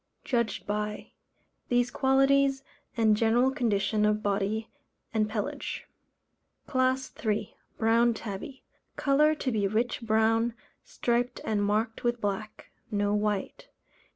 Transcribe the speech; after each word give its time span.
Judged 0.23 0.65
by: 0.65 1.11
These 1.69 1.91
qualities, 1.91 2.63
and 2.97 3.15
general 3.15 3.51
condition 3.51 4.03
of 4.03 4.23
body 4.23 4.67
and 5.13 5.29
pelage. 5.29 5.85
CLASS 6.65 7.13
III. 7.23 7.55
Brown 7.77 8.15
Tabby. 8.15 8.63
Colour 8.95 9.35
to 9.35 9.51
be 9.51 9.67
rich 9.67 10.01
brown, 10.01 10.55
striped 10.83 11.39
and 11.45 11.63
marked 11.63 12.03
with 12.03 12.19
black 12.19 12.71
no 12.89 13.13
white. 13.13 13.67